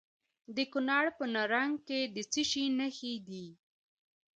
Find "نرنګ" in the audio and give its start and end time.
1.33-1.73